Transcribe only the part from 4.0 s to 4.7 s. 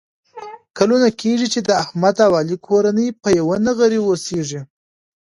اوسېږي.